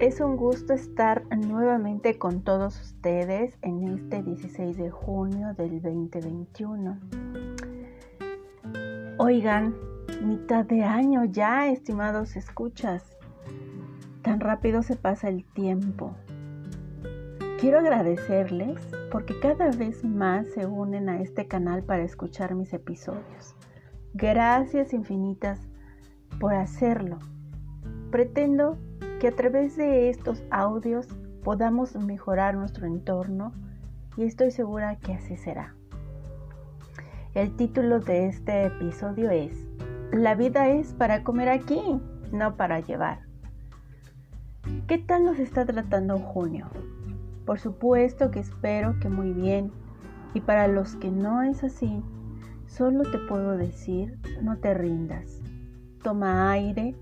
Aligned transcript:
es 0.00 0.20
un 0.20 0.38
gusto 0.38 0.72
estar 0.72 1.24
nuevamente 1.36 2.18
con 2.18 2.40
todos 2.40 2.80
ustedes 2.80 3.58
en 3.60 3.86
este 3.88 4.22
16 4.22 4.78
de 4.78 4.90
junio 4.90 5.52
del 5.52 5.82
2021. 5.82 6.98
Oigan, 9.18 9.74
mitad 10.24 10.64
de 10.64 10.84
año 10.84 11.26
ya, 11.26 11.68
estimados 11.68 12.36
escuchas. 12.36 13.18
Tan 14.22 14.40
rápido 14.40 14.82
se 14.82 14.96
pasa 14.96 15.28
el 15.28 15.44
tiempo. 15.44 16.16
Quiero 17.60 17.80
agradecerles 17.80 18.80
porque 19.10 19.38
cada 19.40 19.72
vez 19.72 20.02
más 20.04 20.46
se 20.54 20.64
unen 20.64 21.10
a 21.10 21.20
este 21.20 21.46
canal 21.46 21.82
para 21.82 22.02
escuchar 22.02 22.54
mis 22.54 22.72
episodios. 22.72 23.56
Gracias 24.14 24.94
infinitas 24.94 25.60
por 26.40 26.54
hacerlo. 26.54 27.18
Pretendo 28.10 28.78
que 29.22 29.28
a 29.28 29.36
través 29.36 29.76
de 29.76 30.10
estos 30.10 30.42
audios 30.50 31.06
podamos 31.44 31.94
mejorar 31.94 32.56
nuestro 32.56 32.88
entorno 32.88 33.52
y 34.16 34.24
estoy 34.24 34.50
segura 34.50 34.96
que 34.96 35.12
así 35.12 35.36
será. 35.36 35.76
El 37.32 37.54
título 37.54 38.00
de 38.00 38.26
este 38.26 38.66
episodio 38.66 39.30
es 39.30 39.52
La 40.10 40.34
vida 40.34 40.66
es 40.70 40.92
para 40.94 41.22
comer 41.22 41.50
aquí, 41.50 42.00
no 42.32 42.56
para 42.56 42.80
llevar. 42.80 43.20
¿Qué 44.88 44.98
tal 44.98 45.24
nos 45.24 45.38
está 45.38 45.66
tratando 45.66 46.18
junio? 46.18 46.66
Por 47.46 47.60
supuesto 47.60 48.32
que 48.32 48.40
espero 48.40 48.98
que 48.98 49.08
muy 49.08 49.32
bien. 49.32 49.70
Y 50.34 50.40
para 50.40 50.66
los 50.66 50.96
que 50.96 51.12
no 51.12 51.42
es 51.42 51.62
así, 51.62 52.02
solo 52.66 53.04
te 53.04 53.18
puedo 53.18 53.56
decir, 53.56 54.18
no 54.42 54.58
te 54.58 54.74
rindas. 54.74 55.40
Toma 56.02 56.50
aire 56.50 56.96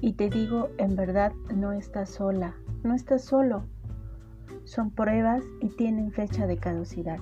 y 0.00 0.12
te 0.12 0.30
digo, 0.30 0.68
en 0.78 0.96
verdad 0.96 1.32
no 1.54 1.72
estás 1.72 2.10
sola, 2.10 2.54
no 2.84 2.94
estás 2.94 3.24
solo. 3.24 3.64
Son 4.64 4.90
pruebas 4.90 5.42
y 5.60 5.68
tienen 5.70 6.12
fecha 6.12 6.46
de 6.46 6.58
caducidad. 6.58 7.18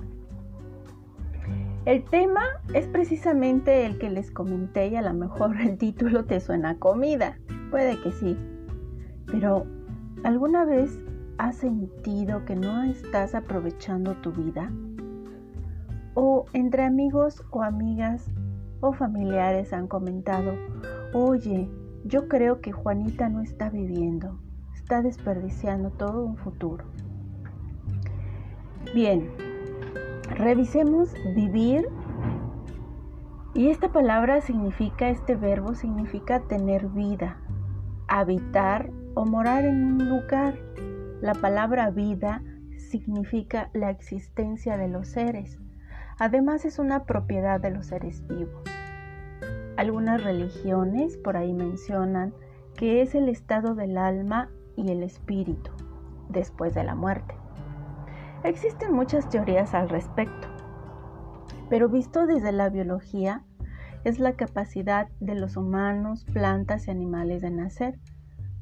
El 1.85 2.03
tema 2.03 2.43
es 2.73 2.85
precisamente 2.87 3.85
el 3.85 3.97
que 3.97 4.09
les 4.09 4.29
comenté 4.29 4.87
y 4.87 4.95
a 4.97 5.01
lo 5.01 5.13
mejor 5.13 5.59
el 5.61 5.77
título 5.77 6.25
te 6.25 6.39
suena 6.39 6.77
comida. 6.77 7.39
Puede 7.71 7.99
que 8.01 8.11
sí. 8.11 8.37
Pero, 9.25 9.65
¿alguna 10.23 10.65
vez 10.65 10.99
has 11.37 11.55
sentido 11.55 12.45
que 12.45 12.55
no 12.55 12.83
estás 12.83 13.35
aprovechando 13.35 14.15
tu 14.15 14.31
vida? 14.31 14.71
O 16.13 16.45
entre 16.53 16.83
amigos 16.83 17.43
o 17.51 17.63
amigas 17.63 18.29
o 18.81 18.91
familiares 18.91 19.73
han 19.73 19.87
comentado, 19.87 20.53
oye, 21.13 21.69
yo 22.05 22.27
creo 22.27 22.61
que 22.61 22.71
Juanita 22.71 23.29
no 23.29 23.41
está 23.41 23.69
viviendo, 23.69 24.39
está 24.73 25.01
desperdiciando 25.01 25.89
todo 25.91 26.23
un 26.23 26.37
futuro. 26.37 26.85
Bien, 28.93 29.29
revisemos 30.29 31.13
vivir 31.35 31.87
y 33.53 33.69
esta 33.69 33.91
palabra 33.91 34.41
significa, 34.41 35.09
este 35.09 35.35
verbo 35.35 35.73
significa 35.73 36.41
tener 36.41 36.87
vida, 36.89 37.37
habitar 38.07 38.91
o 39.15 39.25
morar 39.25 39.65
en 39.65 39.83
un 39.83 40.09
lugar. 40.09 40.59
La 41.21 41.33
palabra 41.33 41.89
vida 41.89 42.43
significa 42.77 43.69
la 43.73 43.89
existencia 43.89 44.77
de 44.77 44.87
los 44.87 45.07
seres. 45.07 45.57
Además 46.19 46.65
es 46.65 46.79
una 46.79 47.05
propiedad 47.05 47.59
de 47.59 47.71
los 47.71 47.87
seres 47.87 48.25
vivos. 48.27 48.63
Algunas 49.77 50.23
religiones 50.23 51.17
por 51.17 51.37
ahí 51.37 51.53
mencionan 51.53 52.33
que 52.75 53.03
es 53.03 53.13
el 53.13 53.29
estado 53.29 53.75
del 53.75 53.99
alma 53.99 54.49
y 54.75 54.89
el 54.89 55.03
espíritu 55.03 55.71
después 56.29 56.73
de 56.73 56.83
la 56.83 56.95
muerte. 56.95 57.35
Existen 58.43 58.91
muchas 58.91 59.29
teorías 59.29 59.75
al 59.75 59.89
respecto, 59.89 60.47
pero 61.69 61.89
visto 61.89 62.25
desde 62.25 62.51
la 62.51 62.69
biología, 62.69 63.43
es 64.03 64.19
la 64.19 64.33
capacidad 64.33 65.09
de 65.19 65.35
los 65.35 65.57
humanos, 65.57 66.25
plantas 66.25 66.87
y 66.87 66.91
animales 66.91 67.43
de 67.43 67.51
nacer, 67.51 67.99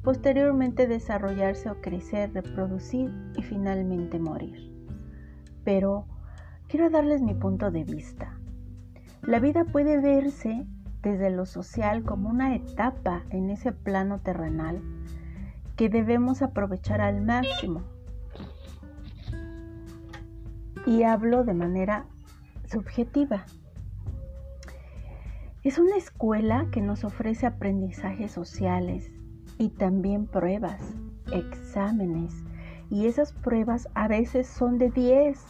posteriormente 0.02 0.86
desarrollarse 0.86 1.70
o 1.70 1.80
crecer, 1.80 2.34
reproducir 2.34 3.10
y 3.36 3.42
finalmente 3.42 4.18
morir. 4.18 4.70
Pero 5.64 6.06
quiero 6.68 6.90
darles 6.90 7.22
mi 7.22 7.34
punto 7.34 7.70
de 7.70 7.84
vista. 7.84 8.38
La 9.22 9.40
vida 9.40 9.64
puede 9.64 9.98
verse 9.98 10.66
desde 11.02 11.30
lo 11.30 11.46
social 11.46 12.02
como 12.02 12.28
una 12.28 12.54
etapa 12.54 13.22
en 13.30 13.50
ese 13.50 13.72
plano 13.72 14.20
terrenal 14.20 14.82
que 15.76 15.88
debemos 15.88 16.42
aprovechar 16.42 17.00
al 17.00 17.20
máximo. 17.20 17.82
Y 20.86 21.02
hablo 21.02 21.44
de 21.44 21.54
manera 21.54 22.06
subjetiva. 22.64 23.44
Es 25.62 25.78
una 25.78 25.96
escuela 25.96 26.66
que 26.70 26.80
nos 26.80 27.04
ofrece 27.04 27.46
aprendizajes 27.46 28.30
sociales 28.30 29.10
y 29.58 29.70
también 29.70 30.26
pruebas, 30.26 30.80
exámenes. 31.32 32.44
Y 32.88 33.06
esas 33.06 33.32
pruebas 33.32 33.88
a 33.94 34.06
veces 34.06 34.46
son 34.46 34.78
de 34.78 34.90
10 34.90 35.44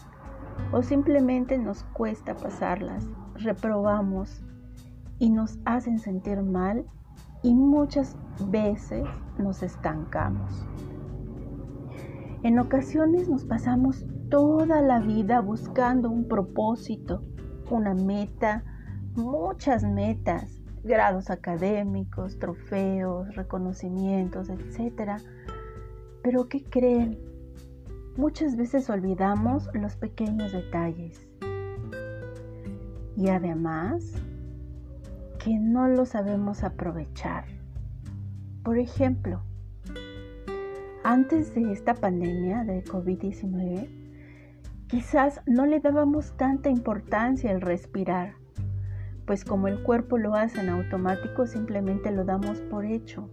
o 0.73 0.83
simplemente 0.83 1.59
nos 1.59 1.84
cuesta 1.84 2.34
pasarlas, 2.34 3.07
reprobamos 3.34 4.43
y 5.19 5.31
nos 5.31 5.59
hacen 5.65 5.99
sentir 5.99 6.43
mal 6.43 6.84
y 7.43 7.54
muchas 7.54 8.16
veces 8.50 9.06
nos 9.38 9.62
estancamos. 9.62 10.66
En 12.43 12.59
ocasiones 12.59 13.28
nos 13.28 13.44
pasamos 13.44 14.04
toda 14.31 14.82
la 14.82 15.00
vida 15.00 15.41
buscando 15.41 16.10
un 16.10 16.28
propósito, 16.28 17.22
una 17.71 17.94
meta, 17.94 18.65
muchas 19.15 19.84
metas, 19.84 20.62
grados 20.84 21.31
académicos, 21.31 22.38
trofeos, 22.38 23.34
reconocimientos, 23.34 24.48
etc. 24.48 25.21
Pero 26.22 26.48
¿qué 26.48 26.62
creen? 26.62 27.19
Muchas 28.16 28.56
veces 28.56 28.88
olvidamos 28.91 29.69
los 29.75 29.97
pequeños 29.97 30.53
detalles. 30.53 31.27
Y 33.16 33.28
además 33.28 34.22
que 35.47 35.61
no 35.61 35.87
lo 35.87 36.07
sabemos 36.07 36.65
aprovechar. 36.65 37.45
Por 38.65 38.79
ejemplo, 38.79 39.43
antes 41.05 41.55
de 41.55 41.71
esta 41.71 41.95
pandemia 41.95 42.65
de 42.65 42.83
COVID-19, 42.83 43.89
quizás 44.89 45.41
no 45.47 45.65
le 45.65 45.79
dábamos 45.79 46.37
tanta 46.37 46.69
importancia 46.69 47.53
al 47.53 47.61
respirar, 47.61 48.34
pues 49.25 49.45
como 49.45 49.69
el 49.69 49.84
cuerpo 49.84 50.19
lo 50.19 50.34
hace 50.34 50.62
en 50.62 50.69
automático, 50.69 51.47
simplemente 51.47 52.11
lo 52.11 52.25
damos 52.25 52.61
por 52.63 52.84
hecho. 52.84 53.31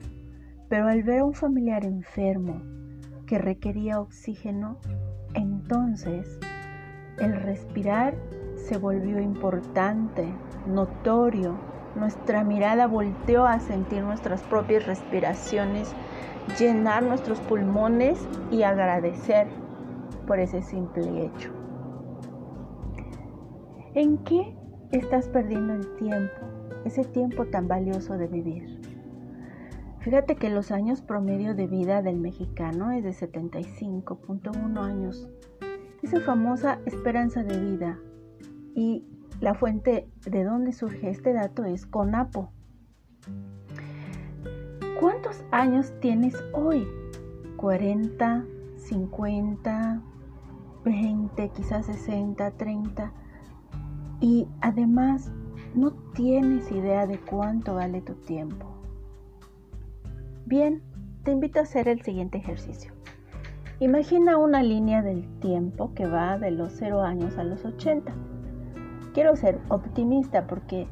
Pero 0.70 0.90
al 0.90 1.02
ver 1.02 1.22
a 1.22 1.26
un 1.26 1.34
familiar 1.34 1.84
enfermo 1.84 2.62
que 3.26 3.40
requería 3.40 4.00
oxígeno, 4.00 4.78
entonces 5.34 6.40
el 7.18 7.36
respirar 7.42 8.14
se 8.56 8.78
volvió 8.78 9.20
importante, 9.20 10.32
notorio 10.68 11.74
nuestra 11.96 12.44
mirada 12.44 12.88
volteó 12.88 13.46
a 13.46 13.60
sentir 13.60 14.04
nuestras 14.04 14.42
propias 14.44 14.86
respiraciones, 14.86 15.94
llenar 16.60 17.04
nuestros 17.04 17.40
pulmones 17.42 18.28
y 18.52 18.64
agradecer 18.64 19.48
por 20.28 20.40
ese 20.40 20.62
simple 20.62 21.26
hecho. 21.26 21.52
¿En 23.94 24.18
qué 24.20 24.56
estás 24.92 25.28
perdiendo 25.30 25.74
el 25.74 25.96
tiempo, 25.96 26.34
ese 26.86 27.04
tiempo 27.04 27.46
tan 27.46 27.68
valioso 27.68 28.18
de 28.18 28.28
vivir? 28.28 28.82
Fíjate 30.00 30.36
que 30.36 30.50
los 30.50 30.72
años 30.72 31.02
promedio 31.02 31.56
de 31.56 31.68
vida 31.68 32.02
del 32.02 32.20
mexicano 32.20 32.92
es 32.92 33.04
de 33.04 33.12
75.1 33.12 34.78
años. 34.80 35.30
Esa 36.02 36.20
famosa 36.20 36.80
esperanza 36.86 37.44
de 37.44 37.58
vida. 37.58 38.00
Y 38.76 39.06
la 39.44 39.56
fuente 39.56 40.08
de 40.26 40.46
donde 40.46 40.72
surge 40.72 41.10
este 41.10 41.34
dato 41.34 41.66
es 41.66 41.86
CONAPO. 41.86 42.50
¿Cuántos 45.02 45.44
años 45.52 45.92
tienes 46.00 46.42
hoy? 46.54 46.88
¿40, 47.58 48.46
50, 48.78 50.02
20, 50.86 51.50
quizás 51.50 51.88
60, 51.88 52.52
30? 52.52 53.12
Y 54.22 54.48
además 54.62 55.30
no 55.76 55.92
tienes 56.14 56.72
idea 56.72 57.06
de 57.06 57.20
cuánto 57.20 57.76
vale 57.76 58.00
tu 58.00 58.14
tiempo. 58.14 58.66
Bien, 60.46 60.82
te 61.26 61.32
invito 61.32 61.60
a 61.60 61.64
hacer 61.64 61.90
el 61.90 62.02
siguiente 62.02 62.38
ejercicio. 62.38 62.94
Imagina 63.82 64.38
una 64.38 64.64
línea 64.64 65.02
del 65.02 65.28
tiempo 65.40 65.94
que 65.94 66.08
va 66.08 66.38
de 66.38 66.52
los 66.52 66.72
0 66.78 67.02
años 67.02 67.38
a 67.38 67.44
los 67.44 67.66
80 67.66 68.16
quiero 69.14 69.36
ser 69.36 69.60
optimista 69.70 70.48
porque 70.48 70.88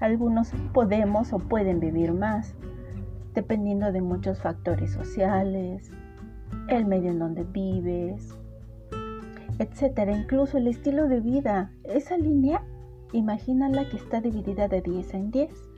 algunos 0.00 0.52
podemos 0.72 1.32
o 1.32 1.38
pueden 1.38 1.80
vivir 1.80 2.12
más. 2.12 2.54
dependiendo 3.32 3.92
de 3.92 4.00
muchos 4.00 4.40
factores 4.40 4.90
sociales, 4.90 5.92
el 6.68 6.84
medio 6.84 7.12
en 7.12 7.20
donde 7.20 7.44
vives, 7.44 8.36
etcétera. 9.60 10.12
Incluso 10.12 10.58
el 10.58 10.66
estilo 10.66 11.06
de 11.06 11.20
vida, 11.20 11.70
esa 11.84 12.16
línea, 12.16 12.64
imagínala 13.12 13.88
que 13.88 13.98
está 13.98 14.20
dividida 14.20 14.66
de 14.66 14.80
10 14.80 15.14
en 15.14 15.30
10. 15.30 15.70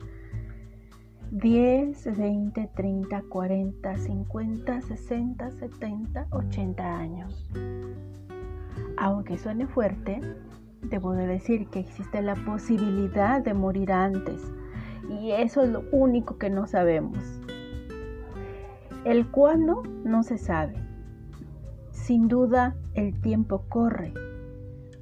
10, 1.31 2.17
20, 2.17 2.69
30, 2.75 3.23
40, 3.29 3.97
50, 3.97 4.81
60, 4.81 5.51
70, 5.51 6.27
80 6.31 6.97
años. 6.97 7.49
Aunque 8.97 9.37
suene 9.37 9.67
fuerte, 9.67 10.21
debo 10.83 11.13
de 11.13 11.27
decir 11.27 11.67
que 11.69 11.79
existe 11.79 12.21
la 12.21 12.35
posibilidad 12.35 13.41
de 13.41 13.53
morir 13.53 13.91
antes. 13.91 14.41
Y 15.09 15.31
eso 15.31 15.63
es 15.63 15.69
lo 15.69 15.83
único 15.91 16.37
que 16.37 16.49
no 16.49 16.67
sabemos. 16.67 17.41
El 19.05 19.29
cuándo 19.29 19.83
no 20.03 20.23
se 20.23 20.37
sabe. 20.37 20.75
Sin 21.91 22.27
duda, 22.27 22.75
el 22.93 23.19
tiempo 23.21 23.65
corre. 23.69 24.13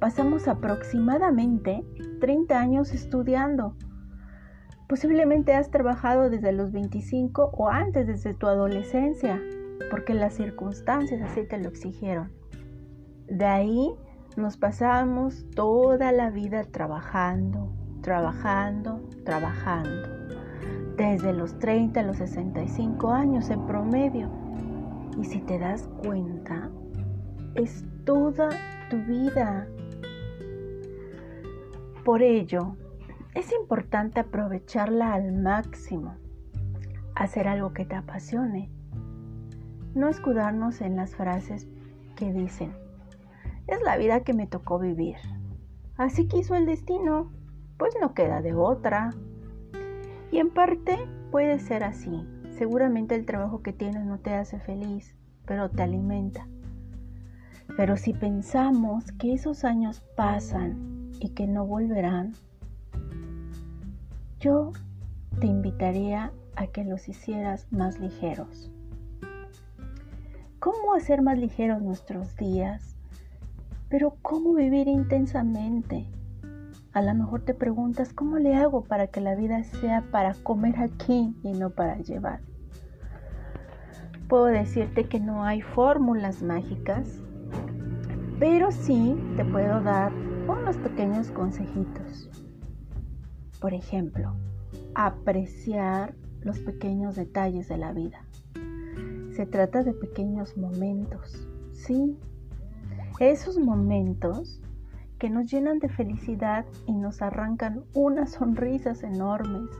Pasamos 0.00 0.48
aproximadamente 0.48 1.84
30 2.20 2.58
años 2.58 2.92
estudiando. 2.92 3.76
Posiblemente 4.88 5.54
has 5.54 5.70
trabajado 5.70 6.28
desde 6.28 6.52
los 6.52 6.72
25 6.72 7.50
o 7.52 7.68
antes 7.68 8.06
desde 8.06 8.34
tu 8.34 8.46
adolescencia, 8.46 9.40
porque 9.90 10.14
las 10.14 10.34
circunstancias 10.34 11.22
así 11.22 11.44
te 11.44 11.58
lo 11.58 11.68
exigieron. 11.68 12.32
De 13.28 13.46
ahí 13.46 13.94
nos 14.36 14.56
pasamos 14.56 15.44
toda 15.54 16.12
la 16.12 16.30
vida 16.30 16.64
trabajando, 16.64 17.72
trabajando, 18.02 19.00
trabajando. 19.24 20.08
Desde 20.96 21.32
los 21.32 21.58
30 21.58 22.00
a 22.00 22.02
los 22.02 22.18
65 22.18 23.10
años 23.10 23.50
en 23.50 23.66
promedio. 23.66 24.30
Y 25.18 25.24
si 25.24 25.40
te 25.40 25.58
das 25.58 25.88
cuenta, 26.02 26.70
es 27.54 27.84
toda 28.04 28.48
tu 28.90 28.96
vida. 28.98 29.66
Por 32.04 32.22
ello, 32.22 32.76
es 33.34 33.52
importante 33.52 34.20
aprovecharla 34.20 35.14
al 35.14 35.32
máximo, 35.32 36.16
hacer 37.14 37.48
algo 37.48 37.72
que 37.72 37.84
te 37.84 37.94
apasione, 37.94 38.70
no 39.94 40.08
escudarnos 40.08 40.80
en 40.80 40.96
las 40.96 41.14
frases 41.14 41.68
que 42.16 42.32
dicen, 42.32 42.81
es 43.66 43.80
la 43.82 43.96
vida 43.96 44.24
que 44.24 44.34
me 44.34 44.46
tocó 44.46 44.78
vivir. 44.78 45.16
Así 45.96 46.26
quiso 46.26 46.54
el 46.54 46.66
destino, 46.66 47.30
pues 47.76 47.94
no 48.00 48.14
queda 48.14 48.42
de 48.42 48.54
otra. 48.54 49.10
Y 50.30 50.38
en 50.38 50.50
parte 50.50 50.98
puede 51.30 51.58
ser 51.58 51.84
así. 51.84 52.26
Seguramente 52.50 53.14
el 53.14 53.26
trabajo 53.26 53.62
que 53.62 53.72
tienes 53.72 54.04
no 54.04 54.18
te 54.18 54.34
hace 54.34 54.58
feliz, 54.58 55.14
pero 55.46 55.70
te 55.70 55.82
alimenta. 55.82 56.46
Pero 57.76 57.96
si 57.96 58.12
pensamos 58.12 59.10
que 59.12 59.32
esos 59.32 59.64
años 59.64 60.02
pasan 60.16 61.12
y 61.20 61.30
que 61.30 61.46
no 61.46 61.66
volverán, 61.66 62.34
yo 64.40 64.72
te 65.40 65.46
invitaría 65.46 66.32
a 66.56 66.66
que 66.66 66.84
los 66.84 67.08
hicieras 67.08 67.66
más 67.70 67.98
ligeros. 67.98 68.70
¿Cómo 70.58 70.94
hacer 70.94 71.22
más 71.22 71.38
ligeros 71.38 71.80
nuestros 71.82 72.36
días? 72.36 72.91
Pero 73.92 74.16
¿cómo 74.22 74.54
vivir 74.54 74.88
intensamente? 74.88 76.06
A 76.94 77.02
lo 77.02 77.12
mejor 77.12 77.42
te 77.42 77.52
preguntas, 77.52 78.14
¿cómo 78.14 78.38
le 78.38 78.54
hago 78.54 78.84
para 78.84 79.08
que 79.08 79.20
la 79.20 79.34
vida 79.34 79.62
sea 79.64 80.02
para 80.10 80.32
comer 80.32 80.78
aquí 80.78 81.36
y 81.42 81.52
no 81.52 81.68
para 81.68 81.98
llevar? 81.98 82.40
Puedo 84.30 84.46
decirte 84.46 85.08
que 85.08 85.20
no 85.20 85.44
hay 85.44 85.60
fórmulas 85.60 86.42
mágicas, 86.42 87.20
pero 88.38 88.72
sí 88.72 89.14
te 89.36 89.44
puedo 89.44 89.82
dar 89.82 90.10
unos 90.48 90.78
pequeños 90.78 91.30
consejitos. 91.30 92.30
Por 93.60 93.74
ejemplo, 93.74 94.32
apreciar 94.94 96.14
los 96.40 96.60
pequeños 96.60 97.14
detalles 97.14 97.68
de 97.68 97.76
la 97.76 97.92
vida. 97.92 98.24
Se 99.36 99.44
trata 99.44 99.82
de 99.82 99.92
pequeños 99.92 100.56
momentos, 100.56 101.46
sí, 101.72 102.16
esos 103.30 103.56
momentos 103.56 104.60
que 105.20 105.30
nos 105.30 105.48
llenan 105.48 105.78
de 105.78 105.88
felicidad 105.88 106.66
y 106.86 106.92
nos 106.92 107.22
arrancan 107.22 107.84
unas 107.94 108.32
sonrisas 108.32 109.04
enormes, 109.04 109.70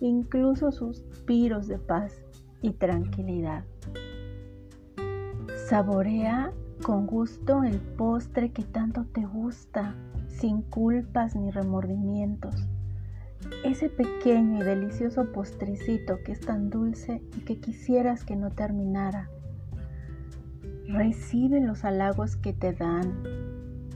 incluso 0.00 0.72
suspiros 0.72 1.68
de 1.68 1.78
paz 1.78 2.20
y 2.60 2.72
tranquilidad. 2.72 3.64
Saborea 5.68 6.52
con 6.82 7.06
gusto 7.06 7.62
el 7.62 7.78
postre 7.78 8.50
que 8.50 8.64
tanto 8.64 9.04
te 9.12 9.24
gusta, 9.26 9.94
sin 10.26 10.62
culpas 10.62 11.36
ni 11.36 11.52
remordimientos. 11.52 12.66
Ese 13.64 13.90
pequeño 13.90 14.58
y 14.58 14.64
delicioso 14.64 15.30
postrecito 15.30 16.18
que 16.24 16.32
es 16.32 16.40
tan 16.40 16.68
dulce 16.68 17.22
y 17.36 17.44
que 17.44 17.60
quisieras 17.60 18.24
que 18.24 18.34
no 18.34 18.50
terminara 18.50 19.30
Recibe 20.92 21.58
los 21.62 21.86
halagos 21.86 22.36
que 22.36 22.52
te 22.52 22.74
dan. 22.74 23.22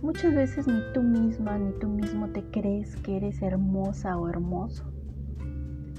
Muchas 0.01 0.35
veces 0.35 0.67
ni 0.67 0.81
tú 0.95 1.03
misma 1.03 1.59
ni 1.59 1.79
tú 1.79 1.89
mismo 1.89 2.29
te 2.29 2.43
crees 2.45 2.97
que 2.97 3.19
eres 3.19 3.43
hermosa 3.43 4.17
o 4.17 4.31
hermoso, 4.31 4.91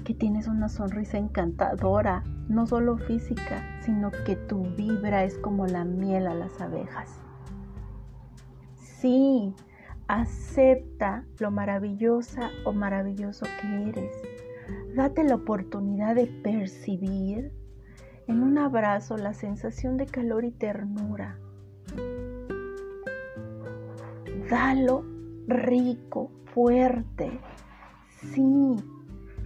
que 0.04 0.12
tienes 0.12 0.48
una 0.48 0.68
sonrisa 0.68 1.16
encantadora, 1.16 2.24
no 2.48 2.66
solo 2.66 2.98
física, 2.98 3.64
sino 3.80 4.10
que 4.26 4.34
tu 4.34 4.64
vibra 4.74 5.22
es 5.22 5.38
como 5.38 5.68
la 5.68 5.84
miel 5.84 6.26
a 6.26 6.34
las 6.34 6.60
abejas. 6.60 7.20
Sí, 8.74 9.54
acepta 10.08 11.24
lo 11.38 11.52
maravillosa 11.52 12.50
o 12.64 12.72
maravilloso 12.72 13.46
que 13.60 13.88
eres. 13.90 14.16
Date 14.96 15.22
la 15.22 15.36
oportunidad 15.36 16.16
de 16.16 16.26
percibir 16.26 17.52
en 18.28 18.42
un 18.42 18.58
abrazo 18.58 19.16
la 19.16 19.32
sensación 19.32 19.96
de 19.96 20.06
calor 20.06 20.44
y 20.44 20.52
ternura. 20.52 21.38
Dalo 24.50 25.04
rico, 25.46 26.30
fuerte. 26.52 27.40
Sí, 28.20 28.76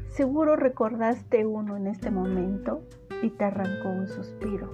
seguro 0.09 0.57
recordaste 0.57 1.47
uno 1.47 1.77
en 1.77 1.87
este 1.87 2.11
momento 2.11 2.83
y 3.23 3.31
te 3.31 3.45
arrancó 3.45 3.89
un 3.89 4.09
suspiro. 4.09 4.71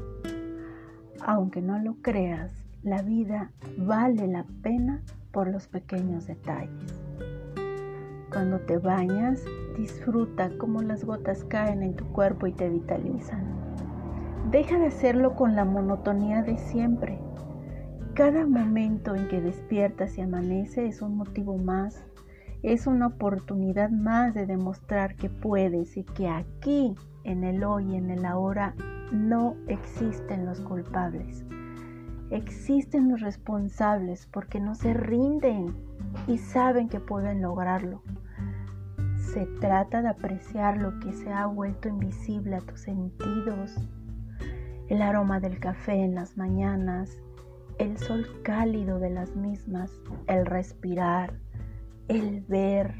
Aunque 1.20 1.60
no 1.60 1.78
lo 1.78 1.96
creas, 2.00 2.64
la 2.82 3.02
vida 3.02 3.50
vale 3.76 4.26
la 4.26 4.44
pena 4.62 5.02
por 5.32 5.48
los 5.48 5.68
pequeños 5.68 6.26
detalles. 6.26 6.98
Cuando 8.30 8.60
te 8.60 8.78
bañas, 8.78 9.44
disfruta 9.76 10.50
cómo 10.58 10.80
las 10.82 11.04
gotas 11.04 11.44
caen 11.44 11.82
en 11.82 11.94
tu 11.94 12.06
cuerpo 12.06 12.46
y 12.46 12.52
te 12.52 12.68
vitalizan. 12.68 13.57
Deja 14.50 14.78
de 14.78 14.86
hacerlo 14.86 15.34
con 15.34 15.54
la 15.54 15.66
monotonía 15.66 16.42
de 16.42 16.56
siempre. 16.56 17.18
Cada 18.14 18.46
momento 18.46 19.14
en 19.14 19.28
que 19.28 19.42
despiertas 19.42 20.16
y 20.16 20.22
amanece 20.22 20.86
es 20.86 21.02
un 21.02 21.18
motivo 21.18 21.58
más, 21.58 22.02
es 22.62 22.86
una 22.86 23.08
oportunidad 23.08 23.90
más 23.90 24.32
de 24.32 24.46
demostrar 24.46 25.16
que 25.16 25.28
puedes 25.28 25.98
y 25.98 26.04
que 26.04 26.30
aquí, 26.30 26.94
en 27.24 27.44
el 27.44 27.62
hoy, 27.62 27.94
en 27.94 28.08
el 28.08 28.24
ahora, 28.24 28.74
no 29.12 29.54
existen 29.66 30.46
los 30.46 30.62
culpables. 30.62 31.44
Existen 32.30 33.10
los 33.10 33.20
responsables 33.20 34.26
porque 34.32 34.60
no 34.60 34.74
se 34.74 34.94
rinden 34.94 35.76
y 36.26 36.38
saben 36.38 36.88
que 36.88 37.00
pueden 37.00 37.42
lograrlo. 37.42 38.02
Se 39.14 39.44
trata 39.60 40.00
de 40.00 40.08
apreciar 40.08 40.80
lo 40.80 40.98
que 41.00 41.12
se 41.12 41.30
ha 41.30 41.44
vuelto 41.44 41.90
invisible 41.90 42.56
a 42.56 42.60
tus 42.60 42.80
sentidos, 42.80 43.76
el 44.88 45.02
aroma 45.02 45.40
del 45.40 45.58
café 45.58 45.94
en 45.94 46.14
las 46.14 46.36
mañanas, 46.36 47.18
el 47.78 47.96
sol 47.98 48.26
cálido 48.42 48.98
de 48.98 49.10
las 49.10 49.36
mismas, 49.36 49.92
el 50.26 50.46
respirar, 50.46 51.34
el 52.08 52.42
ver, 52.48 52.94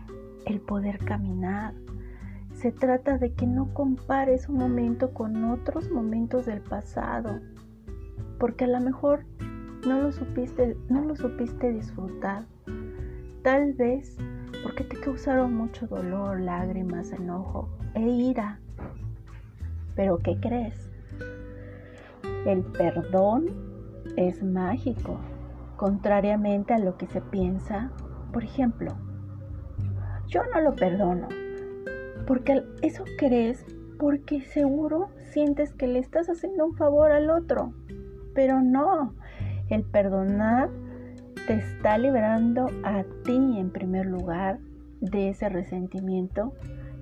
el 0.47 0.61
poder 0.61 0.99
caminar. 1.05 1.75
Se 2.53 2.73
trata 2.73 3.19
de 3.19 3.33
que 3.33 3.47
no 3.47 3.73
compares 3.73 4.49
un 4.49 4.57
momento 4.57 5.15
con 5.15 5.45
otros 5.45 5.91
momentos 5.91 6.47
del 6.47 6.61
pasado, 6.61 7.41
porque 8.39 8.65
a 8.65 8.69
lo 8.69 8.81
mejor 8.81 9.25
no 9.87 10.01
lo 10.01 10.13
supiste, 10.13 10.77
no 10.89 11.03
lo 11.03 11.17
supiste 11.17 11.73
disfrutar. 11.73 12.45
Tal 13.43 13.73
vez 13.75 14.17
porque 14.63 14.85
te 14.85 14.99
causaron 14.99 15.55
mucho 15.55 15.87
dolor, 15.87 16.41
lágrimas, 16.41 17.13
enojo 17.13 17.69
e 17.95 18.03
ira. 18.03 18.61
Pero 19.95 20.19
¿qué 20.19 20.39
crees? 20.41 20.91
El 22.47 22.63
perdón 22.63 23.47
es 24.17 24.43
mágico, 24.43 25.19
contrariamente 25.77 26.75
a 26.75 26.79
lo 26.79 26.97
que 26.97 27.07
se 27.07 27.21
piensa. 27.21 27.91
Por 28.33 28.45
ejemplo, 28.45 28.97
yo 30.29 30.43
no 30.53 30.61
lo 30.61 30.75
perdono, 30.75 31.29
porque 32.27 32.63
eso 32.83 33.05
crees 33.17 33.65
porque 33.99 34.41
seguro 34.43 35.09
sientes 35.33 35.73
que 35.75 35.89
le 35.89 35.99
estás 35.99 36.29
haciendo 36.29 36.67
un 36.67 36.77
favor 36.77 37.11
al 37.11 37.31
otro. 37.31 37.73
Pero 38.35 38.61
no, 38.63 39.15
el 39.69 39.83
perdonar 39.85 40.71
te 41.47 41.55
está 41.55 41.99
liberando 41.99 42.69
a 42.85 43.05
ti 43.25 43.59
en 43.59 43.71
primer 43.71 44.07
lugar 44.07 44.59
de 45.01 45.31
ese 45.31 45.49
resentimiento 45.49 46.53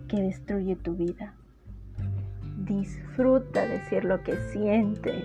que 0.08 0.22
destruye 0.22 0.76
tu 0.76 0.94
vida. 0.94 1.34
Disfruta 2.66 3.66
decir 3.66 4.04
lo 4.04 4.22
que 4.22 4.36
sientes. 4.50 5.24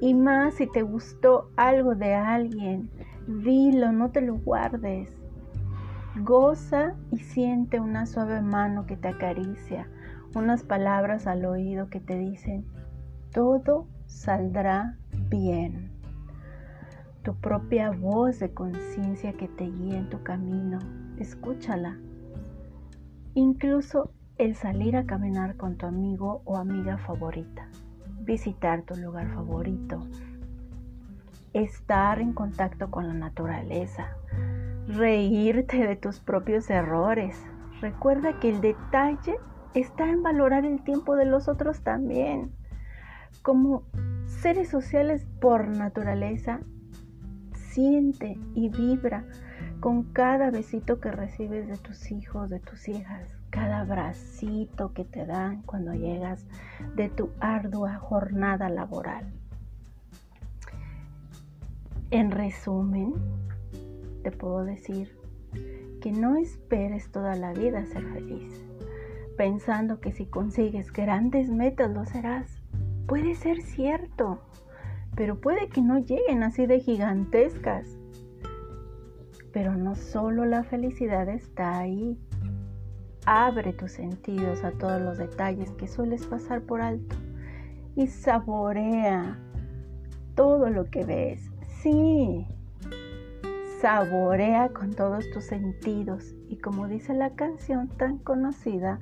Y 0.00 0.14
más 0.14 0.54
si 0.54 0.66
te 0.66 0.82
gustó 0.82 1.50
algo 1.56 1.94
de 1.94 2.14
alguien, 2.14 2.90
dilo, 3.26 3.92
no 3.92 4.10
te 4.10 4.20
lo 4.20 4.36
guardes. 4.36 5.08
Goza 6.16 6.94
y 7.10 7.18
siente 7.18 7.80
una 7.80 8.06
suave 8.06 8.42
mano 8.42 8.86
que 8.86 8.96
te 8.96 9.08
acaricia, 9.08 9.88
unas 10.34 10.62
palabras 10.62 11.26
al 11.26 11.44
oído 11.44 11.88
que 11.88 12.00
te 12.00 12.18
dicen, 12.18 12.64
todo 13.32 13.86
saldrá 14.06 14.98
bien. 15.30 15.90
Tu 17.22 17.34
propia 17.34 17.90
voz 17.90 18.40
de 18.40 18.52
conciencia 18.52 19.32
que 19.32 19.48
te 19.48 19.64
guía 19.64 19.98
en 19.98 20.10
tu 20.10 20.22
camino, 20.22 20.78
escúchala. 21.18 21.96
Incluso 23.34 24.12
el 24.42 24.56
salir 24.56 24.96
a 24.96 25.06
caminar 25.06 25.56
con 25.56 25.76
tu 25.76 25.86
amigo 25.86 26.42
o 26.44 26.56
amiga 26.56 26.98
favorita, 26.98 27.68
visitar 28.22 28.82
tu 28.82 28.96
lugar 28.96 29.32
favorito, 29.32 30.04
estar 31.52 32.20
en 32.20 32.32
contacto 32.32 32.90
con 32.90 33.06
la 33.06 33.14
naturaleza, 33.14 34.16
reírte 34.88 35.86
de 35.86 35.94
tus 35.94 36.18
propios 36.18 36.68
errores. 36.70 37.40
Recuerda 37.80 38.40
que 38.40 38.48
el 38.48 38.60
detalle 38.60 39.36
está 39.74 40.10
en 40.10 40.24
valorar 40.24 40.64
el 40.64 40.82
tiempo 40.82 41.14
de 41.14 41.26
los 41.26 41.46
otros 41.46 41.82
también. 41.82 42.50
Como 43.42 43.84
seres 44.26 44.68
sociales 44.68 45.24
por 45.40 45.68
naturaleza, 45.68 46.58
siente 47.54 48.36
y 48.56 48.70
vibra 48.70 49.24
con 49.78 50.02
cada 50.02 50.50
besito 50.50 50.98
que 50.98 51.12
recibes 51.12 51.68
de 51.68 51.76
tus 51.76 52.10
hijos, 52.10 52.50
de 52.50 52.58
tus 52.58 52.88
hijas, 52.88 53.36
cada 53.52 53.80
abracito 53.80 54.94
que 54.94 55.04
te 55.04 55.26
dan 55.26 55.62
cuando 55.62 55.92
llegas 55.92 56.44
de 56.96 57.10
tu 57.10 57.30
ardua 57.38 57.96
jornada 57.96 58.70
laboral. 58.70 59.30
En 62.10 62.30
resumen, 62.30 63.12
te 64.22 64.30
puedo 64.32 64.64
decir 64.64 65.16
que 66.00 66.12
no 66.12 66.36
esperes 66.36 67.12
toda 67.12 67.36
la 67.36 67.52
vida 67.52 67.84
ser 67.84 68.02
feliz, 68.12 68.64
pensando 69.36 70.00
que 70.00 70.12
si 70.12 70.24
consigues 70.24 70.90
grandes 70.90 71.50
metas 71.50 71.90
lo 71.90 72.06
serás. 72.06 72.62
Puede 73.06 73.34
ser 73.34 73.60
cierto, 73.60 74.40
pero 75.14 75.40
puede 75.40 75.68
que 75.68 75.82
no 75.82 75.98
lleguen 75.98 76.42
así 76.42 76.64
de 76.64 76.80
gigantescas. 76.80 77.86
Pero 79.52 79.76
no 79.76 79.94
solo 79.94 80.46
la 80.46 80.64
felicidad 80.64 81.28
está 81.28 81.78
ahí. 81.78 82.18
Abre 83.26 83.72
tus 83.72 83.92
sentidos 83.92 84.64
a 84.64 84.72
todos 84.72 85.00
los 85.00 85.18
detalles 85.18 85.70
que 85.72 85.86
sueles 85.86 86.26
pasar 86.26 86.62
por 86.62 86.80
alto 86.80 87.14
y 87.94 88.08
saborea 88.08 89.38
todo 90.34 90.70
lo 90.70 90.86
que 90.86 91.04
ves. 91.04 91.52
Sí, 91.82 92.46
saborea 93.80 94.70
con 94.70 94.92
todos 94.94 95.30
tus 95.30 95.44
sentidos 95.44 96.34
y 96.48 96.56
como 96.56 96.88
dice 96.88 97.14
la 97.14 97.30
canción 97.34 97.88
tan 97.88 98.18
conocida 98.18 98.98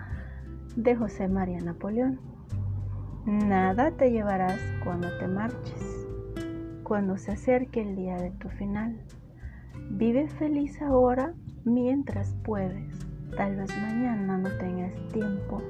de 0.77 0.97
José 0.97 1.29
María 1.29 1.61
Napoleón, 1.61 2.21
nada 3.25 3.91
te 3.93 4.11
llevarás 4.11 4.61
cuando 4.85 5.09
te 5.19 5.29
marches, 5.29 6.07
cuando 6.83 7.17
se 7.17 7.33
acerque 7.33 7.81
el 7.81 7.97
día 7.97 8.17
de 8.17 8.31
tu 8.33 8.49
final. 8.51 9.01
Vive 9.91 10.29
feliz 10.29 10.81
ahora 10.83 11.33
mientras 11.65 12.35
puedes. 12.45 13.10
Tal 13.37 13.57
vez 13.57 13.71
mañana 13.81 14.39
no 14.39 14.51
tengas 14.59 14.93
tiempo 15.13 15.63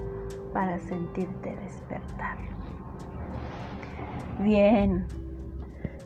para 0.53 0.79
sentirte 0.79 1.57
despertar. 1.57 2.39
Bien, 4.41 5.05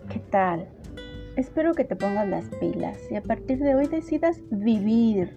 ¿qué 0.09 0.19
tal? 0.19 0.69
Espero 1.37 1.75
que 1.75 1.85
te 1.85 1.97
pongas 1.97 2.29
las 2.29 2.45
pilas 2.61 2.99
y 3.11 3.17
a 3.17 3.23
partir 3.23 3.59
de 3.59 3.75
hoy 3.75 3.87
decidas 3.87 4.41
vivir. 4.51 5.37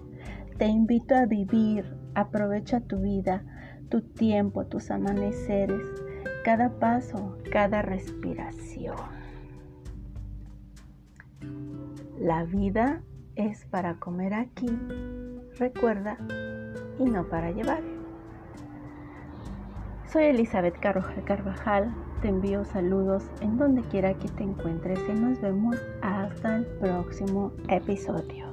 Te 0.58 0.66
invito 0.66 1.16
a 1.16 1.26
vivir. 1.26 1.86
Aprovecha 2.16 2.82
tu 2.82 3.00
vida, 3.00 3.44
tu 3.90 4.02
tiempo, 4.02 4.66
tus 4.66 4.90
amaneceres, 4.90 5.86
cada 6.44 6.70
paso, 6.80 7.38
cada 7.52 7.84
respiración. 7.84 8.96
La 12.20 12.44
vida 12.44 13.04
es 13.36 13.66
para 13.66 14.00
comer 14.00 14.34
aquí, 14.34 14.68
recuerda, 15.60 16.18
y 17.00 17.04
no 17.04 17.28
para 17.28 17.52
llevar. 17.52 17.82
Soy 20.12 20.26
Elizabeth 20.26 20.80
Carvajal, 20.80 21.94
te 22.22 22.30
envío 22.30 22.64
saludos 22.66 23.24
en 23.42 23.58
donde 23.58 23.82
quiera 23.84 24.14
que 24.14 24.28
te 24.30 24.44
encuentres 24.44 25.00
y 25.10 25.14
nos 25.14 25.40
vemos 25.42 25.76
hasta 26.02 26.58
el 26.58 26.66
próximo 26.66 27.52
episodio. 27.68 28.47